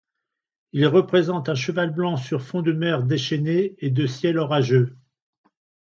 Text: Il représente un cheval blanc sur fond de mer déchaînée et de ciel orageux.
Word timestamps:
Il 0.71 0.87
représente 0.87 1.47
un 1.47 1.53
cheval 1.53 1.93
blanc 1.93 2.17
sur 2.17 2.41
fond 2.41 2.63
de 2.63 2.71
mer 2.73 3.03
déchaînée 3.03 3.75
et 3.77 3.91
de 3.91 4.07
ciel 4.07 4.39
orageux. 4.39 4.97